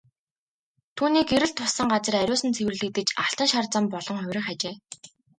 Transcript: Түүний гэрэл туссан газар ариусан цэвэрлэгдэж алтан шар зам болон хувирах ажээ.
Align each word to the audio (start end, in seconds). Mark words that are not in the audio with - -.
Түүний 0.97 1.25
гэрэл 1.31 1.51
туссан 1.57 1.87
газар 1.93 2.15
ариусан 2.21 2.51
цэвэрлэгдэж 2.57 3.07
алтан 3.23 3.47
шар 3.51 3.65
зам 3.73 3.85
болон 3.93 4.15
хувирах 4.19 4.47
ажээ. 4.53 4.75